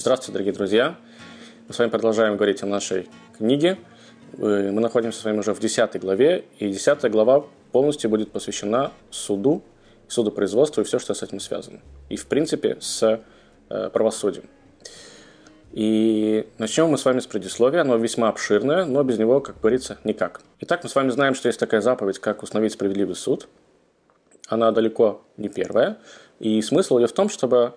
[0.00, 0.96] Здравствуйте, дорогие друзья!
[1.68, 3.76] Мы с вами продолжаем говорить о нашей книге.
[4.38, 8.92] Э, мы находимся с вами уже в 10 главе, и 10 глава полностью будет посвящена
[9.10, 9.62] суду,
[10.08, 11.80] судопроизводству и все, что с этим связано.
[12.08, 13.20] И, в принципе, с
[13.68, 14.46] э, правосудием.
[15.72, 17.82] И начнем мы с вами с предисловия.
[17.82, 20.40] Оно весьма обширное, но без него, как говорится, никак.
[20.60, 23.48] Итак, мы с вами знаем, что есть такая заповедь, как установить справедливый суд.
[24.48, 25.98] Она далеко не первая.
[26.38, 27.74] И смысл ее в том, чтобы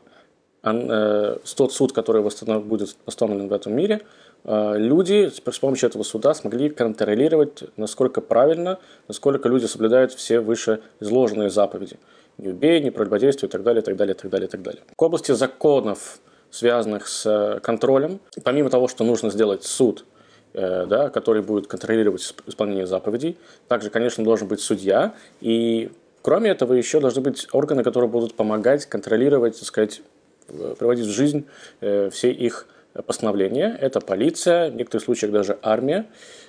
[0.64, 4.02] тот суд, который будет восстановлен в этом мире,
[4.46, 10.82] э, люди с помощью этого суда смогли контролировать, насколько правильно, насколько люди соблюдают все выше
[11.02, 11.98] изложенные заповеди.
[12.38, 14.62] Не убей, не прелюбодействуй и так далее, и так далее, и так далее, и так
[14.62, 14.82] далее.
[14.96, 16.20] К области законов
[16.54, 18.20] связанных с э, контролем.
[18.44, 20.06] Помимо того, что нужно сделать суд,
[20.54, 23.38] э, да, который будет контролировать исполнение заповедей,
[23.68, 25.16] также, конечно, должен быть судья.
[25.42, 30.02] И кроме этого еще должны быть органы, которые будут помогать контролировать, так сказать,
[30.48, 31.46] э, приводить в жизнь
[31.80, 32.68] все их
[33.06, 33.78] постановления.
[33.82, 36.06] Это полиция, в некоторых случаях даже армия.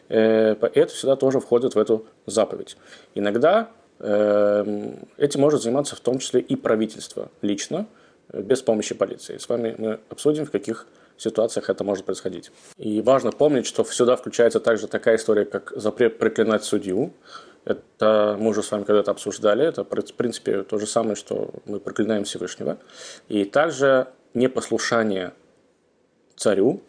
[0.09, 2.77] Это всегда тоже входит в эту заповедь.
[3.15, 7.87] Иногда этим может заниматься в том числе и правительство лично,
[8.33, 9.39] без помощи полиции.
[9.39, 12.51] С вами мы обсудим, в каких ситуациях это может происходить.
[12.77, 17.13] И важно помнить, что сюда включается также такая история, как запрет проклинать судью.
[17.65, 19.67] Это мы уже с вами когда-то обсуждали.
[19.67, 22.79] Это, в принципе, то же самое, что мы проклинаем Всевышнего.
[23.29, 25.33] И также непослушание
[26.37, 26.83] царю,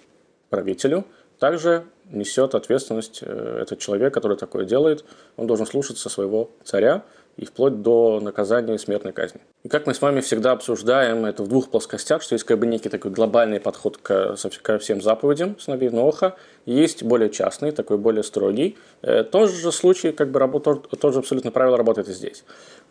[0.49, 1.05] правителю,
[1.39, 5.05] также несет ответственность э, этот человек, который такое делает.
[5.37, 7.03] Он должен слушаться своего царя,
[7.38, 9.41] и вплоть до наказания смертной казни.
[9.64, 12.67] И как мы с вами всегда обсуждаем это в двух плоскостях, что есть как бы
[12.67, 18.23] некий такой глобальный подход к, ко всем заповедям сыновей Ноха, есть более частный, такой более
[18.23, 18.77] строгий.
[19.02, 22.43] Э, тот же случай, как бы работа, тоже абсолютно правило работает и здесь.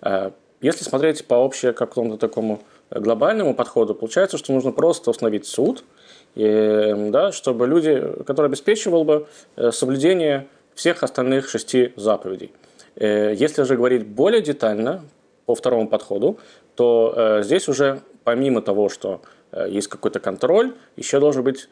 [0.03, 0.31] Э,
[0.61, 5.85] если смотреть по общему какому-то такому глобальному подходу, получается, что нужно просто установить суд,
[6.35, 9.27] и, да, чтобы люди, который обеспечивал бы
[9.57, 12.53] э, соблюдение всех остальных шести заповедей–
[13.37, 15.05] если же говорить более детально
[15.47, 16.39] по второму подходу,
[16.75, 19.21] то э, здесь уже помимо того, что
[19.53, 21.69] э, есть какой-то контроль, еще должен быть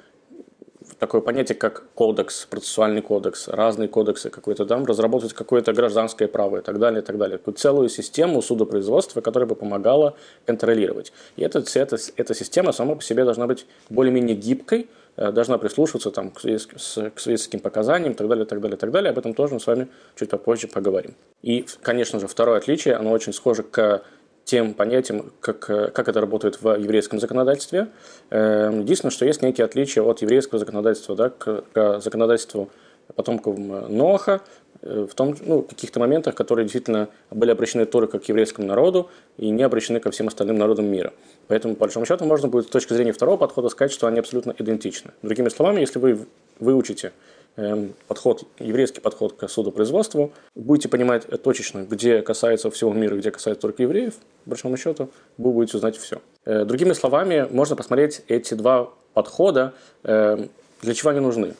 [0.98, 6.60] такое понятие, как кодекс, процессуальный кодекс, разные кодексы какой-то там, разработать какое-то гражданское право и
[6.60, 7.38] так далее, и так далее.
[7.38, 11.12] Такую целую систему судопроизводства, которая бы помогала контролировать.
[11.36, 16.10] И эта, эта, эта система сама по себе должна быть более-менее гибкой, Э, должна прислушиваться
[16.10, 19.10] там, к, к свидетельским показаниям и так далее, так далее, так далее.
[19.10, 21.14] Об этом тоже мы с вами чуть попозже поговорим.
[21.42, 24.02] И, конечно же, второе отличие, оно очень схоже к
[24.44, 27.88] тем понятиям, как, как это работает в еврейском законодательстве.
[28.30, 32.70] Эм, единственное, что есть некие отличия от еврейского законодательства да, к, к законодательству
[33.14, 34.38] потомков Э,
[34.82, 39.62] в том, ну, каких-то моментах, которые действительно были обращены только к еврейскому народу и не
[39.62, 41.12] обращены ко всем остальным народам мира.
[41.46, 44.54] Поэтому, по большому счету, можно будет с точки зрения второго подхода сказать, что они абсолютно
[44.58, 45.12] идентичны.
[45.22, 46.26] Другими словами, если вы
[46.58, 47.12] выучите
[47.56, 53.62] эм, подход, еврейский подход к судопроизводству, будете понимать точечно, где касается всего мира, где касается
[53.62, 54.14] только евреев,
[54.44, 56.20] по большому счету, вы будете узнать все.
[56.44, 60.50] Э, другими словами, можно посмотреть эти два подхода, эм,
[60.80, 61.54] для чего они нужны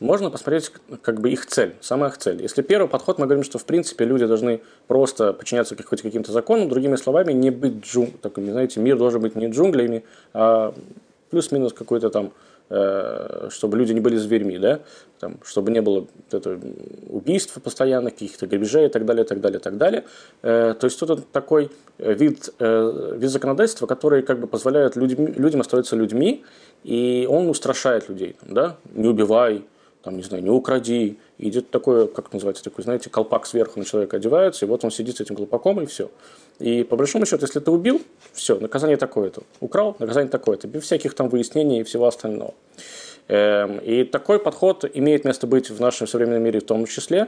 [0.00, 2.42] можно посмотреть как бы их цель, самая их цель.
[2.42, 6.68] Если первый подход, мы говорим, что в принципе люди должны просто подчиняться хоть каким-то законам,
[6.68, 10.74] другими словами, не быть джун, так, знаете, мир должен быть не джунглями, а
[11.30, 12.32] плюс-минус какой-то там,
[12.68, 14.80] э, чтобы люди не были зверьми, да,
[15.18, 16.60] там, чтобы не было это,
[17.08, 20.04] убийств постоянных, каких-то грабежей и так далее, и так далее, и так далее.
[20.42, 25.62] Э, то есть это такой вид, э, вид законодательства, который как бы позволяет людям, людям
[25.62, 26.44] оставаться людьми,
[26.84, 29.64] и он устрашает людей, да, не убивай,
[30.06, 31.18] там, не знаю, не укради.
[31.38, 35.16] идет такое, как называется, такой, знаете, колпак сверху на человека одевается, и вот он сидит
[35.16, 36.10] с этим колпаком, и все.
[36.60, 38.00] И по большому счету, если ты убил,
[38.32, 39.42] все, наказание такое-то.
[39.58, 42.54] Украл, наказание такое-то, без всяких там выяснений и всего остального.
[43.26, 47.26] Эм, и такой подход имеет место быть в нашем современном мире в том числе,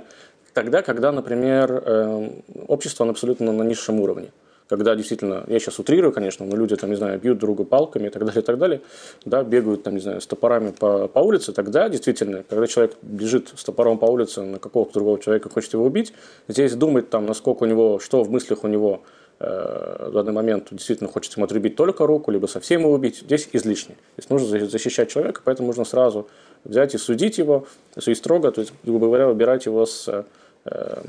[0.54, 4.28] тогда, когда, например, эм, общество абсолютно на низшем уровне
[4.68, 8.10] когда действительно, я сейчас утрирую, конечно, но люди там, не знаю, бьют друга палками и
[8.10, 8.80] так далее, и так далее,
[9.24, 13.52] да, бегают там, не знаю, с топорами по, по улице, тогда действительно, когда человек бежит
[13.56, 16.12] с топором по улице на какого-то другого человека, хочет его убить,
[16.48, 19.02] здесь думать там, насколько у него, что в мыслях у него
[19.40, 23.48] э, в данный момент действительно хочет ему отрубить только руку, либо совсем его убить, здесь
[23.52, 23.96] излишне.
[24.18, 26.28] Здесь нужно защищать человека, поэтому нужно сразу
[26.64, 27.66] взять и судить его,
[27.98, 30.26] судить строго, то есть, грубо говоря, выбирать его с
[30.66, 31.02] э,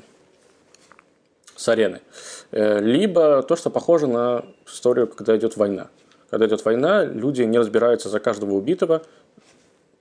[1.59, 2.00] с арены.
[2.51, 5.87] Э, либо то, что похоже на историю, когда идет война.
[6.29, 9.03] Когда идет война, люди не разбираются за каждого убитого.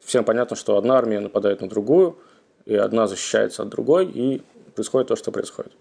[0.00, 2.18] Всем понятно, что одна армия нападает на другую,
[2.64, 4.42] и одна защищается от другой, и
[4.74, 5.72] происходит то, что происходит.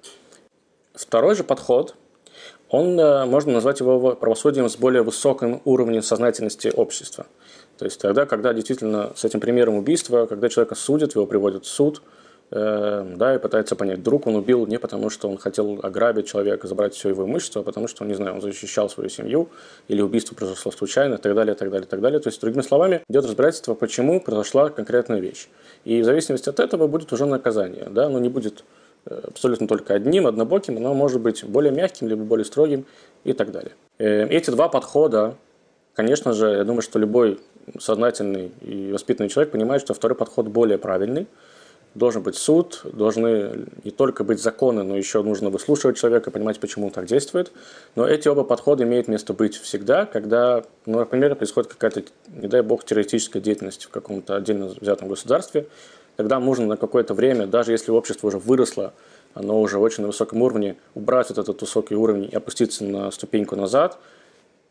[0.93, 1.95] Второй же подход,
[2.69, 7.25] он, э, можно назвать его правосудием с более высоким уровнем сознательности общества.
[7.77, 11.69] То есть тогда, когда действительно с этим примером убийства, когда человека судят, его приводят в
[11.69, 12.01] суд,
[12.49, 16.94] да, и пытается понять, друг он убил не потому, что он хотел ограбить человека, забрать
[16.94, 19.49] все его имущество, а потому что, не знаю, он защищал свою семью,
[19.89, 22.19] или убийство произошло случайно, и так далее, и так далее, и так далее.
[22.21, 25.49] То есть, другими словами, идет разбирательство, почему произошла конкретная вещь.
[25.83, 28.63] И в зависимости от этого будет уже наказание, да, оно не будет
[29.05, 32.85] э, абсолютно только одним, однобоким, оно может быть более мягким, либо более строгим
[33.25, 33.73] и так далее.
[33.97, 35.35] Э, эти два подхода,
[35.95, 37.39] конечно же, я думаю, что любой
[37.77, 41.27] сознательный и воспитанный человек понимает, что второй подход более правильный.
[41.97, 46.85] Должен быть суд, должны не только быть законы, но еще нужно выслушивать человека, понимать, почему
[46.85, 47.51] он так действует.
[47.95, 52.61] Но эти оба подхода имеют место быть всегда, когда, ну, например, происходит какая-то, не дай
[52.61, 55.65] бог, террористическая деятельность в каком-то отдельно взятом государстве.
[56.17, 58.93] Тогда нужно на какое-то время, даже если общество уже выросло,
[59.33, 63.55] оно уже очень на высоком уровне, убрать вот этот высокий уровень и опуститься на ступеньку
[63.55, 63.97] назад,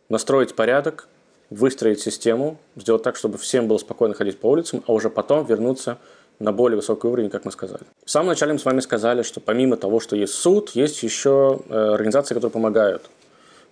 [0.09, 1.09] настроить порядок,
[1.51, 5.99] выстроить систему, сделать так, чтобы всем было спокойно ходить по улицам, а уже потом вернуться
[6.39, 7.83] на более высокий уровень, как мы сказали.
[8.05, 11.61] В самом начале мы с вами сказали, что помимо того, что есть суд, есть еще
[11.69, 13.03] э, организации, которые помогают.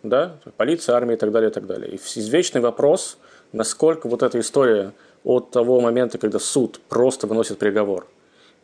[0.02, 0.36] Да?
[0.56, 1.90] Полиция, армия и так далее, и так далее.
[1.90, 3.18] И извечный вопрос,
[3.52, 4.92] насколько вот эта история
[5.24, 8.06] от того момента, когда суд просто выносит приговор,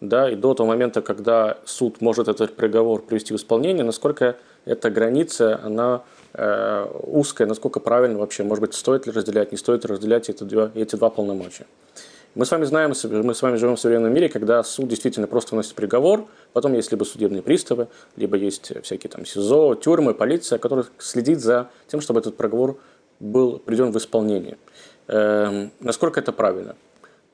[0.00, 4.90] да, и до того момента, когда суд может этот приговор привести в исполнение, насколько эта
[4.90, 9.92] граница, она э, узкая, насколько правильно вообще, может быть, стоит ли разделять, не стоит ли
[9.92, 11.66] разделять эти два, эти два полномочия.
[12.36, 12.92] Мы с вами знаем,
[13.24, 16.92] мы с вами живем в современном мире, когда суд действительно просто вносит приговор, потом есть
[16.92, 22.20] либо судебные приставы, либо есть всякие там СИЗО, тюрьмы, полиция, которая следит за тем, чтобы
[22.20, 22.78] этот приговор
[23.18, 24.58] был приведен в исполнение.
[25.08, 26.76] Эм, насколько это правильно?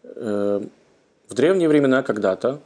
[0.03, 0.71] Эм,
[1.29, 2.61] в древние времена когда-то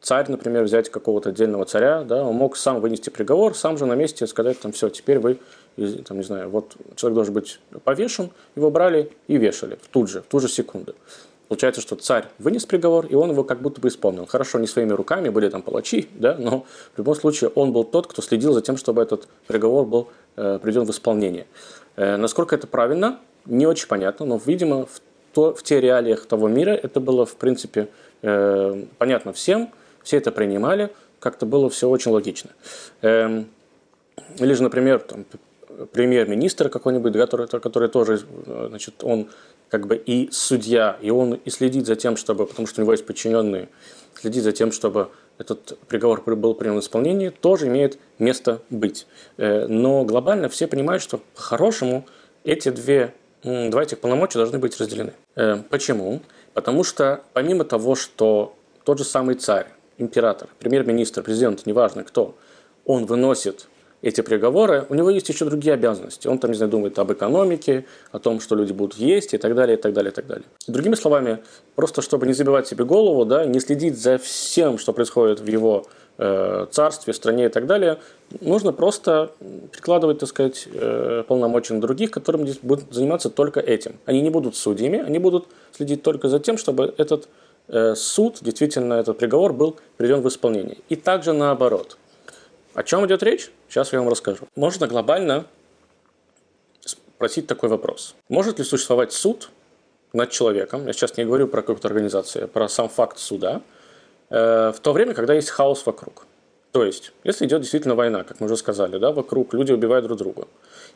[0.00, 3.94] царь, например, взять какого-то отдельного царя, да, он мог сам вынести приговор, сам же на
[3.94, 5.38] месте сказать, там, все, теперь вы,
[6.06, 10.26] там, не знаю, вот человек должен быть повешен, его брали и вешали тут же, в
[10.26, 10.96] ту же секунду.
[11.48, 14.26] Получается, что царь вынес приговор, и он его как будто бы исполнил.
[14.26, 18.06] Хорошо, не своими руками, были там палачи, да, но в любом случае он был тот,
[18.06, 21.46] кто следил за тем, чтобы этот приговор был э, приведен в исполнение.
[21.96, 25.00] Э, насколько это правильно, не очень понятно, но, видимо, в,
[25.32, 27.88] то, в те реалиях того мира это было, в принципе,
[28.20, 29.70] э, понятно всем,
[30.02, 32.50] все это принимали, как-то было все очень логично.
[33.00, 33.48] Эм,
[34.38, 35.02] или же, например,
[35.92, 39.28] премьер-министр какой-нибудь, который, который тоже, значит, он
[39.70, 42.92] как бы и судья, и он и следит за тем, чтобы, потому что у него
[42.92, 43.68] есть подчиненные,
[44.14, 49.06] следит за тем, чтобы этот приговор был принят в исполнение, тоже имеет место быть.
[49.36, 52.06] Э, но глобально все понимают, что по-хорошему
[52.44, 55.12] эти две, два этих полномочия должны быть разделены.
[55.36, 56.20] Э, почему?
[56.54, 59.68] Потому что помимо того, что тот же самый царь
[59.98, 62.34] император, премьер-министр, президент, неважно кто,
[62.84, 63.68] он выносит
[64.02, 66.28] эти приговоры, у него есть еще другие обязанности.
[66.28, 69.54] Он там, не знаю, думает об экономике, о том, что люди будут есть и так
[69.54, 70.44] далее, и так далее, и так далее.
[70.66, 71.38] Другими словами,
[71.74, 75.86] просто чтобы не забивать себе голову, да, не следить за всем, что происходит в его
[76.18, 77.98] э, царстве, стране и так далее,
[78.40, 79.32] нужно просто
[79.72, 83.96] прикладывать, так сказать, э, полномочия на других, которым здесь будут заниматься только этим.
[84.04, 87.28] Они не будут судьями, они будут следить только за тем, чтобы этот
[87.68, 90.78] Э, суд, действительно, этот приговор был приведен в исполнение.
[90.88, 91.98] И также наоборот.
[92.78, 93.50] О чем идет речь?
[93.68, 94.46] Сейчас я вам расскажу.
[94.54, 95.46] Можно глобально
[96.84, 98.14] спросить такой вопрос.
[98.28, 99.50] Может ли существовать суд
[100.12, 103.62] над человеком, я сейчас не говорю про какую-то организацию, а про сам факт суда,
[104.30, 106.24] э, в то время, когда есть хаос вокруг.
[106.70, 110.16] То есть, если идет действительно война, как мы уже сказали, да, вокруг люди убивают друг
[110.16, 110.46] друга.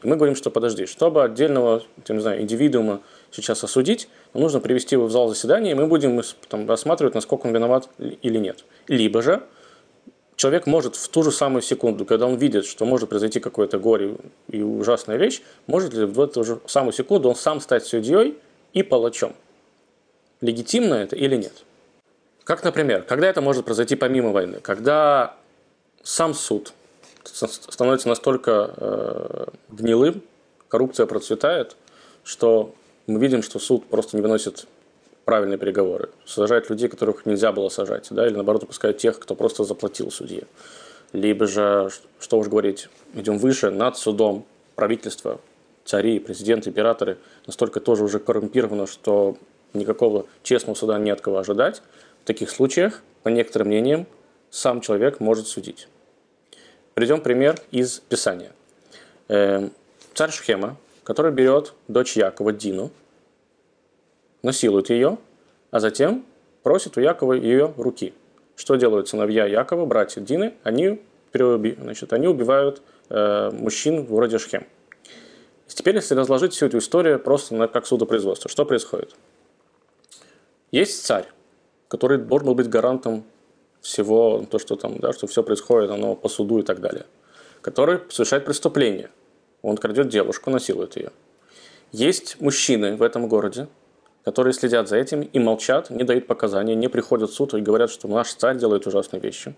[0.04, 3.00] И мы говорим, что подожди, чтобы отдельного, я не знаю, индивидуума
[3.32, 7.52] сейчас осудить, нужно привести его в зал заседания, и мы будем там, рассматривать, насколько он
[7.52, 8.64] виноват или нет.
[8.86, 9.42] Либо же
[10.42, 14.16] человек может в ту же самую секунду, когда он видит, что может произойти какое-то горе
[14.48, 18.36] и ужасная вещь, может ли в эту же самую секунду он сам стать судьей
[18.72, 19.36] и палачом.
[20.40, 21.52] Легитимно это или нет?
[22.42, 24.58] Как, например, когда это может произойти помимо войны?
[24.60, 25.36] Когда
[26.02, 26.72] сам суд
[27.22, 30.22] становится настолько э, гнилым,
[30.66, 31.76] коррупция процветает,
[32.24, 32.74] что
[33.06, 34.66] мы видим, что суд просто не выносит
[35.24, 39.64] правильные переговоры, сажает людей, которых нельзя было сажать, да, или наоборот выпускает тех, кто просто
[39.64, 40.44] заплатил судье.
[41.12, 45.40] Либо же, что уж говорить, идем выше, над судом правительство,
[45.84, 49.36] цари, президенты, императоры настолько тоже уже коррумпировано, что
[49.74, 51.82] никакого честного суда не от кого ожидать.
[52.22, 54.06] В таких случаях, по некоторым мнениям,
[54.50, 55.88] сам человек может судить.
[56.94, 58.52] Приведем пример из Писания.
[59.28, 59.72] Эм,
[60.14, 62.90] царь Шхема, который берет дочь Якова, Дину,
[64.42, 65.18] насилует ее,
[65.70, 66.24] а затем
[66.62, 68.14] просит у Якова ее руки.
[68.56, 70.54] Что делают сыновья Якова, братья Дины?
[70.62, 71.00] Они,
[71.32, 71.76] переуби...
[71.80, 74.66] значит, они убивают э, мужчин вроде Шхем.
[75.66, 79.14] Теперь, если разложить всю эту историю просто на как судопроизводство, что происходит?
[80.70, 81.26] Есть царь,
[81.88, 83.24] который должен был быть гарантом
[83.80, 87.06] всего, то, что там, да, что все происходит, оно по суду и так далее,
[87.62, 89.10] который совершает преступление.
[89.62, 91.10] Он крадет девушку, насилует ее.
[91.90, 93.66] Есть мужчины в этом городе,
[94.24, 97.90] которые следят за этим и молчат, не дают показания, не приходят в суд и говорят,
[97.90, 99.54] что наш царь делает ужасные вещи.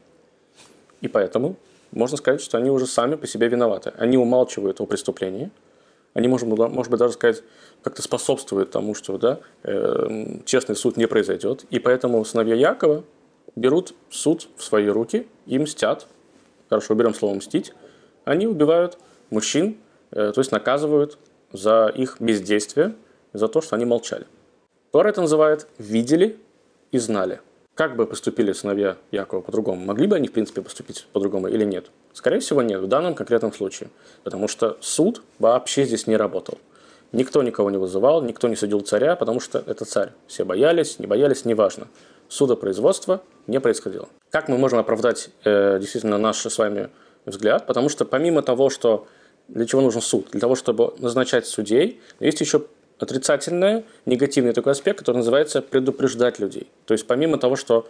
[1.01, 1.57] И поэтому
[1.93, 3.93] можно сказать, что они уже сами по себе виноваты.
[3.99, 5.51] Они умалчивают о преступлении.
[6.15, 7.43] Они, может, может быть, даже сказать,
[7.83, 11.65] как-то способствуют тому, что да, э, честный суд не произойдет.
[11.71, 13.05] И поэтому сыновья Якова
[13.57, 16.07] берут суд в свои руки и мстят.
[16.69, 17.73] Хорошо, берем слово «мстить».
[18.25, 18.97] Они убивают
[19.31, 19.77] мужчин,
[20.11, 21.19] э, то есть наказывают
[21.53, 22.95] за их бездействие,
[23.33, 24.27] за то, что они молчали.
[24.95, 26.37] Тора это называет «видели
[26.93, 27.41] и знали».
[27.75, 29.85] Как бы поступили сыновья Якова по-другому?
[29.85, 31.87] Могли бы они, в принципе, поступить по-другому или нет?
[32.13, 33.91] Скорее всего, нет, в данном конкретном случае.
[34.23, 36.59] Потому что суд вообще здесь не работал.
[37.11, 40.13] Никто никого не вызывал, никто не судил царя, потому что это царь.
[40.29, 41.89] Все боялись, не боялись, неважно.
[42.29, 44.09] Судопроизводство не происходило.
[44.31, 46.89] Как мы можем оправдать э, действительно наш с вами
[47.27, 47.67] взгляд?
[47.67, 49.09] Потому что помимо того, что
[49.49, 50.29] для чего нужен суд?
[50.31, 52.63] Для того, чтобы назначать судей, есть еще
[52.99, 56.69] отрицательный, негативный такой аспект, который называется предупреждать людей.
[56.87, 57.89] То есть помимо того, что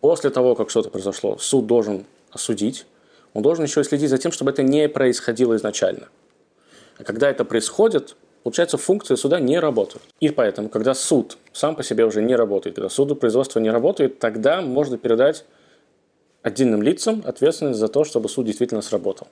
[0.00, 2.86] после того, как что-то произошло, суд должен осудить,
[3.34, 6.08] он должен еще и следить за тем, чтобы это не происходило изначально.
[6.98, 10.02] А когда это происходит, получается, функции суда не работают.
[10.20, 14.18] И поэтому, когда суд сам по себе уже не работает, когда суду производства не работает,
[14.18, 15.44] тогда можно передать
[16.42, 19.28] отдельным лицам ответственность за то, чтобы суд действительно сработал.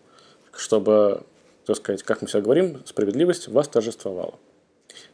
[0.53, 1.23] Чтобы,
[1.67, 4.35] так сказать, как мы всегда говорим, справедливость восторжествовала.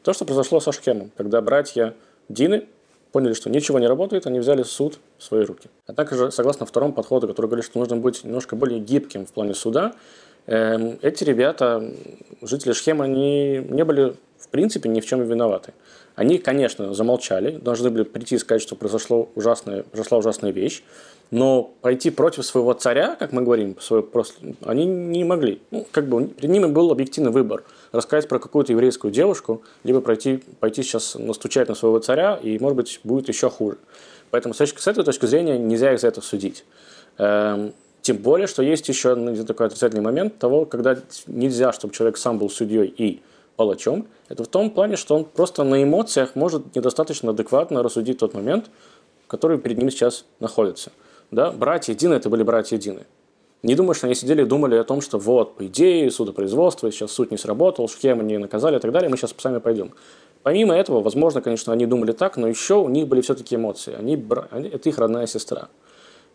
[0.07, 1.93] То, что произошло со Шхемом, когда братья
[2.29, 2.69] Дины
[3.11, 5.69] поняли, что ничего не работает, они взяли суд в свои руки.
[5.85, 9.53] Однако же, согласно второму подходу, который говорит, что нужно быть немножко более гибким в плане
[9.53, 9.95] суда,
[10.47, 11.93] эм, эти ребята,
[12.41, 15.75] жители Шхема, они не были в принципе ни в чем виноваты.
[16.15, 20.85] Они, конечно, замолчали, должны были прийти и сказать, что произошло ужасная, произошла ужасная вещь,
[21.33, 25.61] но пойти против своего царя, как мы говорим, свой, просто, они не могли.
[25.73, 27.65] Ну, как бы перед ними был объективный выбор–
[27.97, 32.77] рассказать про какую-то еврейскую девушку, либо пройти, пойти сейчас настучать на своего царя, и, может
[32.77, 33.79] быть, будет еще хуже.
[34.31, 36.65] Поэтому с, с этой точки зрения нельзя их за это судить.
[37.19, 37.73] Эм,
[38.03, 42.39] тем более, что есть еще один такой отрицательный момент того, когда нельзя, чтобы человек сам
[42.39, 43.21] был судьей и
[43.57, 44.07] палачом.
[44.29, 48.67] Это в том плане, что он просто на эмоциях может недостаточно адекватно рассудить тот момент,
[49.27, 50.93] который перед ним сейчас находится.
[51.31, 51.51] Да?
[51.51, 53.07] Братья Дины– это были братья Дины.
[53.67, 57.11] Не думаю, что они сидели и думали о том, что вот, по идее, судопроизводство, сейчас
[57.11, 59.91] суд не сработал, схемы не наказали и так далее, мы сейчас сами пойдем.
[60.45, 63.93] Помимо этого, возможно, конечно, они думали так, но еще у них были все-таки эмоции.
[63.99, 64.15] Они,
[64.71, 65.67] это их родная сестра.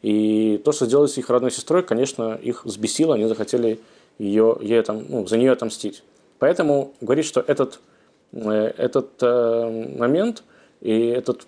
[0.01, 3.79] И то, что сделали с их родной сестрой, конечно, их взбесило, они захотели
[4.19, 6.03] ее, ей там, ну, за нее отомстить.
[6.38, 7.79] Поэтому говорить, что этот,
[8.33, 10.43] э, этот э, момент
[10.81, 11.47] и этот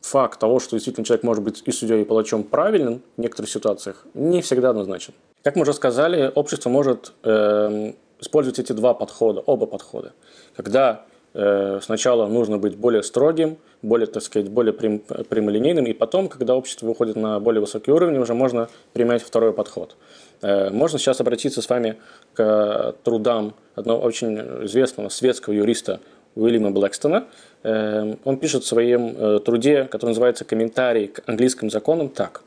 [0.00, 4.04] факт того, что действительно человек может быть и судьей, и палачом правилен в некоторых ситуациях,
[4.14, 5.14] не всегда однозначен.
[5.42, 10.12] Как мы уже сказали, общество может э, использовать эти два подхода, оба подхода.
[10.54, 16.28] Когда э, сначала нужно быть более строгим, более, так сказать, более прям, прямолинейным, и потом,
[16.28, 19.96] когда общество выходит на более высокий уровень, уже можно применять второй подход.
[20.42, 21.96] Э, можно сейчас обратиться с вами
[22.34, 26.00] к трудам одного очень известного светского юриста
[26.34, 27.26] Уильяма Блэкстона.
[27.62, 32.42] Эм, он пишет в своем э, труде, который называется «Комментарий к английским законам» так.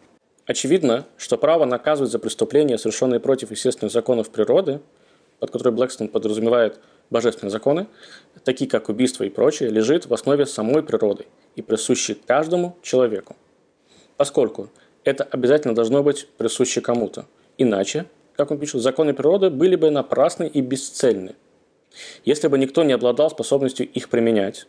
[0.46, 4.82] Очевидно, что право наказывать за преступления, совершенные против естественных законов природы,
[5.40, 7.88] под которые Блэкстон подразумевает божественные законы,
[8.44, 11.25] такие как убийство и прочее, лежит в основе самой природы
[11.56, 13.36] и присущи каждому человеку.
[14.18, 14.70] Поскольку
[15.04, 17.25] это обязательно должно быть присуще кому-то.
[17.58, 21.36] Иначе, как он пишет, законы природы были бы напрасны и бесцельны.
[22.25, 24.67] Если бы никто не обладал способностью их применять,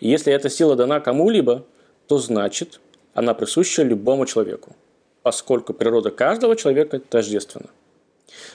[0.00, 1.64] и если эта сила дана кому-либо,
[2.06, 2.80] то значит,
[3.14, 4.74] она присуща любому человеку,
[5.22, 7.66] поскольку природа каждого человека тождественна.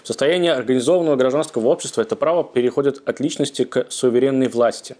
[0.03, 4.95] В состоянии организованного гражданского общества это право переходит от личности к суверенной власти,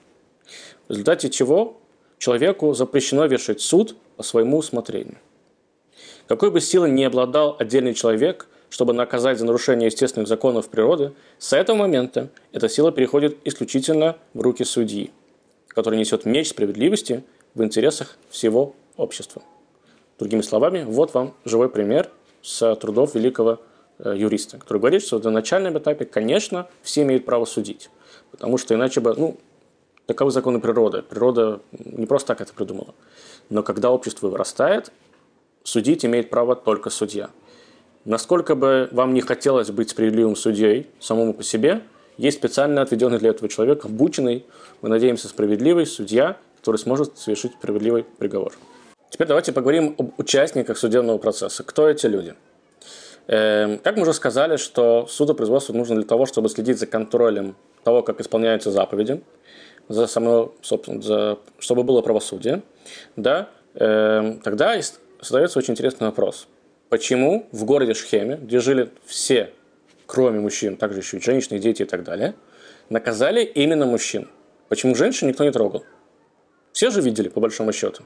[0.88, 1.78] в результате чего
[2.20, 5.18] человеку запрещено вершить суд по своему усмотрению.
[6.28, 11.54] Какой бы силой ни обладал отдельный человек– чтобы наказать за нарушение естественных законов природы, с
[11.54, 15.12] этого момента эта сила переходит исключительно в руки судьи,
[15.70, 17.24] который несет меч справедливости
[17.56, 19.42] в интересах всего общества.
[20.20, 22.10] Другими словами, вот вам живой пример
[22.42, 23.60] с трудов великого
[24.00, 27.90] э, юриста, который говорит, что на начальном этапе, конечно, все имеют право судить,
[28.32, 29.38] потому что иначе бы, ну,
[30.08, 31.04] таковы законы природы.
[31.04, 32.96] Природа не просто так это придумала.
[33.50, 34.92] Но когда общество вырастает,
[35.64, 37.30] судить имеет право только судья–
[38.08, 41.82] Насколько бы вам не хотелось быть справедливым судьей самому по себе,
[42.16, 44.46] есть специально отведенный для этого человек, обученный,
[44.82, 48.54] мы надеемся, справедливый судья, который сможет совершить справедливый приговор.
[49.10, 51.66] Теперь давайте поговорим об участниках судебного процесса.
[51.66, 52.34] Кто эти люди?
[53.28, 58.04] Эм, как мы уже сказали, что судопроизводство нужно для того, чтобы следить за контролем того,
[58.04, 59.22] как исполняются заповеди,
[59.90, 62.62] за само, собственно, за, чтобы было правосудие,
[63.18, 64.80] да, э, тогда
[65.20, 66.48] задается очень интересный вопрос.
[66.90, 69.52] Почему в городе Шхеме, где жили все,
[70.06, 72.36] кроме мужчин, также еще и женщины, дети и так далее,
[72.90, 74.30] наказали именно мужчин?
[74.70, 75.84] Почему женщин никто не трогал?
[76.72, 78.04] Все же видели, по большому счету.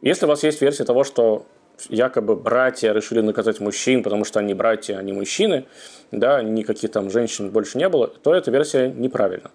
[0.00, 1.46] Если у вас есть версия того, что
[1.88, 5.66] якобы братья решили наказать мужчин, потому что они братья, а не мужчины,
[6.10, 9.52] да, никаких там женщин больше не было, то эта версия неправильна.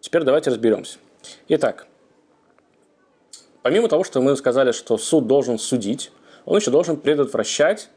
[0.00, 0.98] Теперь давайте разберемся.
[1.48, 1.86] Итак,
[3.62, 6.12] помимо того, что мы сказали, что суд должен судить,
[6.44, 7.88] он еще должен предотвращать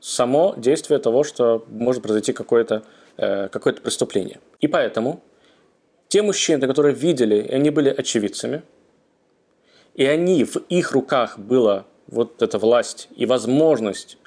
[0.00, 2.84] само действие того, что может произойти какое-то
[3.16, 4.40] э, какое преступление.
[4.60, 5.22] И поэтому
[6.08, 8.62] те мужчины, которые видели, и они были очевидцами,
[9.94, 14.18] и они, в их руках была вот эта власть и возможность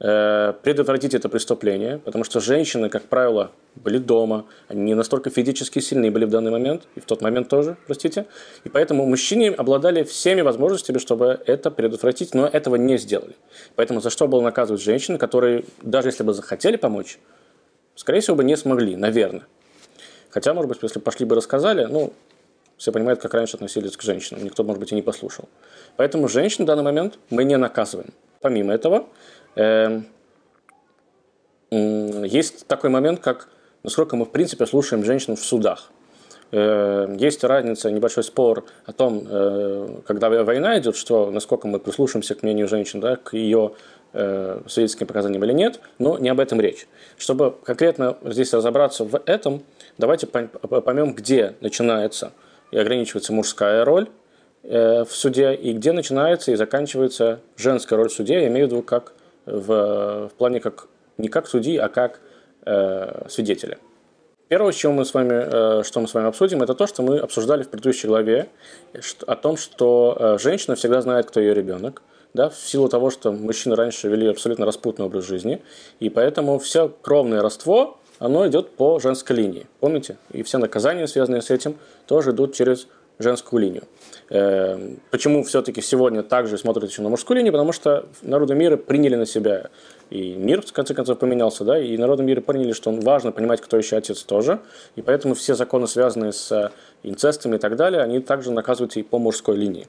[0.00, 6.10] предотвратить это преступление, потому что женщины, как правило, были дома, они не настолько физически сильны
[6.10, 8.24] были в данный момент, и в тот момент тоже, простите,
[8.64, 13.36] и поэтому мужчины обладали всеми возможностями, чтобы это предотвратить, но этого не сделали.
[13.76, 17.18] Поэтому за что было наказывать женщины, которые, даже если бы захотели помочь,
[17.94, 19.46] скорее всего, бы не смогли, наверное.
[20.30, 22.14] Хотя, может быть, если пошли бы рассказали, ну,
[22.78, 25.46] все понимают, как раньше относились к женщинам, никто, может быть, и не послушал.
[25.96, 28.14] Поэтому женщин в данный момент мы не наказываем.
[28.40, 29.06] Помимо этого,
[31.70, 33.48] есть такой момент, как
[33.82, 35.90] насколько мы, в принципе, слушаем женщин в судах.
[36.52, 42.34] Эм, есть разница, небольшой спор о том, э, когда война идет, что насколько мы прислушиваемся
[42.34, 43.72] к мнению женщин, да, к ее
[44.12, 46.88] э, свидетельским показаниям или нет, но не об этом речь.
[47.18, 49.62] Чтобы конкретно здесь разобраться в этом,
[49.96, 52.32] давайте поймем, где начинается
[52.72, 54.08] и ограничивается мужская роль
[54.64, 58.70] э, в суде, и где начинается и заканчивается женская роль в суде, я имею в
[58.72, 59.12] виду как
[59.46, 62.20] в, в плане как не как судьи, а как
[62.64, 63.78] э, свидетеля.
[64.48, 67.18] Первое, что мы, с вами, э, что мы с вами обсудим, это то, что мы
[67.18, 68.48] обсуждали в предыдущей главе,
[69.26, 72.02] о том, что э, женщина всегда знает, кто ее ребенок,
[72.34, 75.62] да, в силу того, что мужчины раньше вели абсолютно распутный образ жизни,
[76.00, 80.16] и поэтому все кровное родство, оно идет по женской линии, помните?
[80.32, 81.76] И все наказания, связанные с этим,
[82.06, 82.88] тоже идут через
[83.20, 83.84] женскую линию.
[84.30, 87.52] Эм, почему все-таки сегодня также смотрят еще на мужскую линию?
[87.52, 89.70] Потому что народы мира приняли на себя,
[90.08, 93.76] и мир, в конце концов, поменялся, да, и народы мира поняли, что важно понимать, кто
[93.76, 94.60] еще отец тоже,
[94.96, 99.18] и поэтому все законы, связанные с инцестами и так далее, они также наказываются и по
[99.18, 99.86] мужской линии.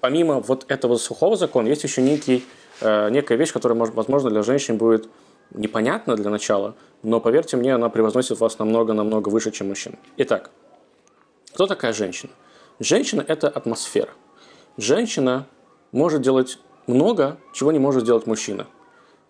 [0.00, 2.44] Помимо вот этого сухого закона, есть еще некий,
[2.80, 5.08] э, некая вещь, которая, возможно, для женщин будет
[5.52, 9.96] непонятна для начала, но, поверьте мне, она превозносит вас намного-намного выше, чем мужчин.
[10.16, 10.50] Итак,
[11.52, 12.32] кто такая женщина?
[12.78, 14.10] Женщина– это атмосфера.
[14.76, 15.46] Женщина
[15.92, 18.66] может делать много, чего не может сделать мужчина.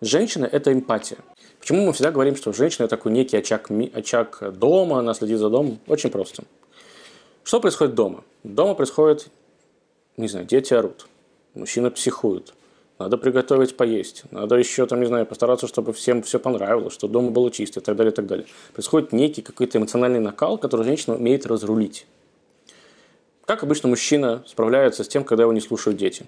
[0.01, 1.19] Женщина– это эмпатия.
[1.57, 5.49] Почему мы всегда говорим, что женщина– это такой некий очаг, очаг дома, она следит за
[5.49, 5.79] домом?
[5.87, 6.43] Очень просто.
[7.45, 8.25] Что происходит дома?
[8.43, 9.29] Дома происходит,
[10.17, 11.07] не знаю, дети орут,
[11.53, 12.53] мужчина психует,
[12.99, 17.31] надо приготовить поесть, надо еще, там, не знаю, постараться, чтобы всем все понравилось, чтобы дома
[17.31, 18.45] было чисто и так далее, и так далее.
[18.73, 22.05] Происходит некий какой-то эмоциональный накал, который женщина умеет разрулить.
[23.47, 26.25] Как обычно мужчина справляется с тем, когда его не слушают дети?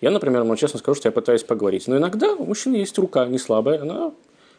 [0.00, 1.88] Я, например, ему честно скажу, что я пытаюсь поговорить.
[1.88, 4.12] Но иногда у мужчины есть рука не слабая, она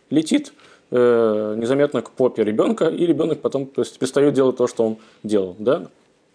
[0.09, 0.51] летит
[0.91, 4.97] э, незаметно к попе ребенка, и ребенок потом то есть, перестает делать то, что он
[5.23, 5.55] делал.
[5.59, 5.87] Да?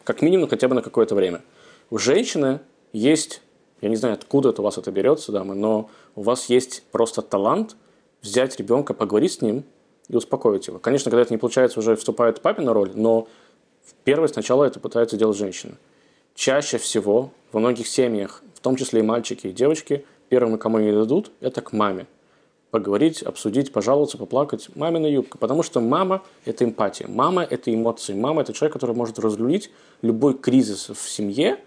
[0.04, 1.42] Как минимум хотя бы на какое-то время.
[1.90, 2.60] У женщины
[2.94, 3.42] есть,
[3.82, 7.20] я не знаю, откуда это у вас это берется, дамы, но у вас есть просто
[7.20, 7.76] талант
[8.22, 9.64] взять ребенка, поговорить с ним
[10.08, 10.78] и успокоить его.
[10.78, 13.28] Конечно, когда это не получается, уже вступает папина роль, но
[14.04, 15.74] Первое, сначала это пытается делать женщина.
[16.34, 20.90] Чаще всего во многих семьях, в том числе и мальчики, и девочки, первым, кому они
[20.92, 22.06] дадут, это к маме.
[22.70, 24.70] Поговорить, обсудить, пожаловаться, поплакать.
[24.74, 25.36] Мамина юбка.
[25.36, 27.06] Потому что мама– это эмпатия.
[27.06, 28.14] Мама– это эмоции.
[28.14, 31.58] Мама– это человек, который может разрулить любой кризис в семье,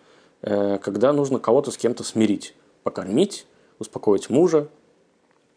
[0.41, 2.55] э, когда нужно кого-то с кем-то смирить.
[2.81, 3.45] Покормить,
[3.77, 4.67] успокоить мужа,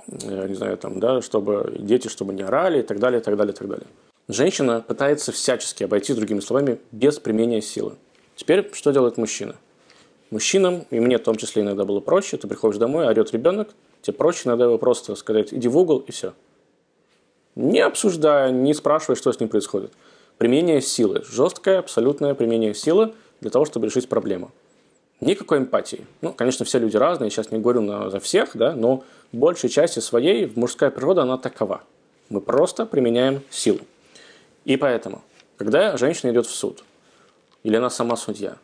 [0.06, 3.36] э, не знаю, там, да, чтобы дети, чтобы не орали и так далее, и так
[3.38, 3.86] далее, и так далее.
[4.30, 7.94] Женщина пытается всячески обойти, другими словами, без применения силы.
[8.36, 9.56] Теперь что делает мужчина?
[10.30, 13.70] Мужчинам, и мне в том числе иногда было проще, ты приходишь домой, орет ребенок,
[14.02, 16.34] тебе проще иногда его просто сказать, иди в угол и все.
[17.54, 19.92] Не обсуждая, не спрашивая, что с ним происходит.
[20.36, 21.24] Применение силы.
[21.26, 24.50] Жесткое, абсолютное применение силы для того, чтобы решить проблему.
[25.22, 26.06] никакой эмпатии.
[26.20, 30.00] Ну, конечно, все люди разные, сейчас не говорю на, за всех, да, но большей части
[30.00, 31.82] своей мужская природа, она такова.
[32.28, 33.80] Мы просто применяем силу.
[34.68, 35.22] И поэтому,
[35.56, 36.84] когда женщина идет в суд,
[37.62, 38.58] или она сама судья,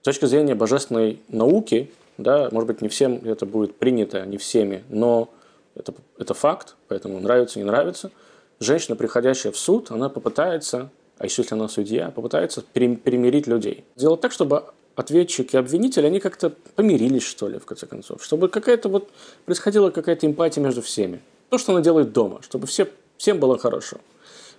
[0.00, 4.84] с точки зрения божественной науки, да, может быть, не всем это будет принято, не всеми,
[4.88, 5.28] но
[5.74, 8.10] это, это факт, поэтому нравится, не нравится.
[8.58, 13.84] Женщина, приходящая в суд, она попытается, а еще если она судья, попытается примирить людей.
[13.96, 14.64] Сделать так, чтобы
[14.96, 18.24] ответчик и обвинитель, они как-то помирились, что ли, в конце концов.
[18.24, 19.10] Чтобы какая-то вот
[19.44, 21.20] происходила какая-то эмпатия между всеми.
[21.50, 23.98] То, что она делает дома, чтобы все, всем было хорошо.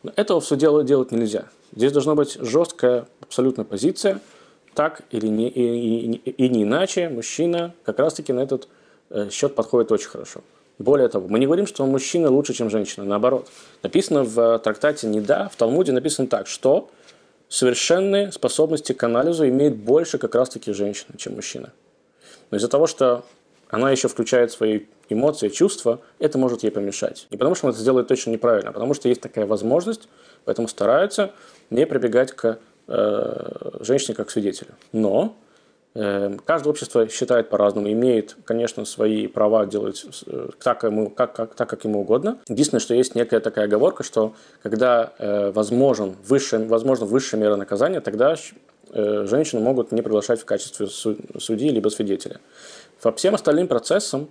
[0.03, 1.45] Но этого в суде делать нельзя.
[1.75, 4.19] Здесь должна быть жесткая абсолютно позиция,
[4.73, 8.67] так или не, и, и, и не иначе мужчина как раз-таки на этот
[9.09, 10.41] э, счет подходит очень хорошо.
[10.77, 13.05] Более того, мы не говорим, что мужчина лучше, чем женщина.
[13.05, 13.49] Наоборот.
[13.83, 16.89] Написано в э, трактате «Неда», в Талмуде написано так, что
[17.49, 21.73] совершенные способности к анализу имеет больше как раз-таки женщина, чем мужчина.
[22.51, 23.25] Но из-за того, что
[23.69, 27.27] она еще включает свои эмоции, чувства, это может ей помешать.
[27.31, 30.09] Не потому, что она это сделает точно неправильно, а потому что есть такая возможность,
[30.45, 31.31] поэтому стараются
[31.69, 34.71] не прибегать к э, женщине как свидетелю.
[34.91, 35.35] Но
[35.93, 41.55] э, каждое общество считает по-разному, имеет, конечно, свои права делать э, так, ему, как, как,
[41.55, 42.39] так, как ему угодно.
[42.47, 48.01] Единственное, что есть некая такая оговорка, что когда э, возможен высшая, возможно высшая мера наказания,
[48.01, 48.35] тогда
[48.91, 52.39] э, женщины могут не приглашать в качестве судьи либо свидетеля.
[53.01, 54.29] По всем остальным процессам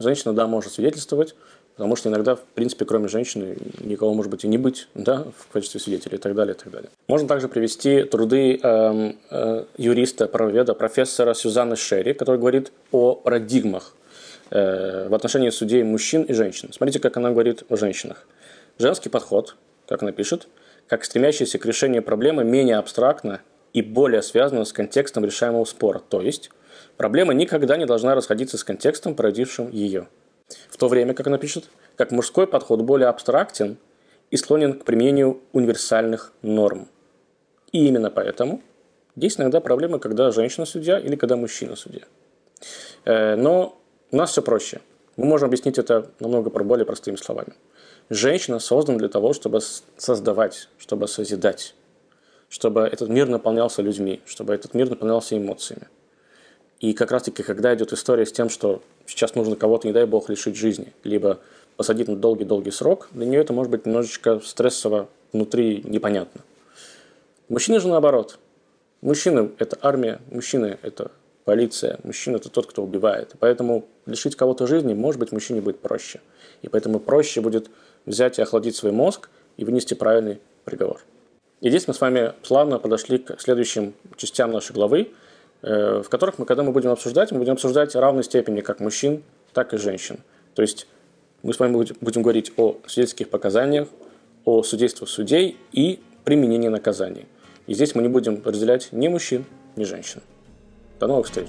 [0.00, 1.36] женщина, да, может свидетельствовать,
[1.76, 5.52] потому что иногда, в принципе, кроме женщины, никого может быть и не быть, да, в
[5.52, 6.90] качестве свидетеля и так далее, и так далее.
[7.06, 13.94] Можно также привести труды э, э, юриста, правоведа, профессора Сюзанны Шерри, который говорит о парадигмах
[14.50, 16.72] э, в отношении судей мужчин и женщин.
[16.72, 18.26] Смотрите, как она говорит о женщинах.
[18.78, 19.54] Женский подход,
[19.86, 20.48] как она пишет,
[20.88, 26.20] как стремящийся к решению проблемы менее абстрактно и более связано с контекстом решаемого спора, то
[26.20, 26.50] есть
[26.96, 30.08] Проблема никогда не должна расходиться с контекстом, породившим ее.
[30.70, 33.76] В то время, как она пишет, как мужской подход более абстрактен
[34.30, 36.88] и склонен к применению универсальных норм.
[37.72, 38.62] И именно поэтому
[39.16, 42.02] есть иногда проблемы, когда женщина судья или когда мужчина судья.
[43.04, 43.78] Э, но
[44.10, 44.80] у нас все проще.
[45.16, 47.52] Мы можем объяснить это намного более простыми словами.
[48.10, 49.60] Женщина создана для того, чтобы
[49.96, 51.74] создавать, чтобы созидать,
[52.48, 55.88] чтобы этот мир наполнялся людьми, чтобы этот мир наполнялся эмоциями.
[56.80, 60.28] И как раз-таки, когда идет история с тем, что сейчас нужно кого-то, не дай бог,
[60.28, 61.40] лишить жизни, либо
[61.76, 66.42] посадить на долгий-долгий срок, для нее это может быть немножечко стрессово внутри непонятно.
[67.48, 68.38] Мужчины же наоборот.
[69.00, 71.10] Мужчины– это армия, мужчины– это
[71.44, 73.34] полиция, мужчина– это тот, кто убивает.
[73.40, 76.20] Поэтому лишить кого-то жизни, может быть, мужчине будет проще.
[76.62, 77.70] И поэтому проще будет
[78.06, 81.00] взять и охладить свой мозг и вынести правильный приговор.
[81.60, 85.10] И здесь мы с вами плавно подошли к следующим частям нашей главы–
[85.62, 89.74] в которых мы, когда мы будем обсуждать, мы будем обсуждать равной степени как мужчин, так
[89.74, 90.18] и женщин.
[90.54, 90.86] То есть
[91.42, 93.88] мы с вами будем говорить о свидетельских показаниях,
[94.44, 97.26] о судействе судей и применении наказаний.
[97.66, 99.44] И здесь мы не будем разделять ни мужчин,
[99.76, 100.22] ни женщин.
[100.98, 101.48] До новых встреч!